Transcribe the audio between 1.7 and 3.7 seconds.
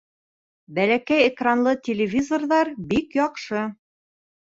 телевизорҙар бик яҡшы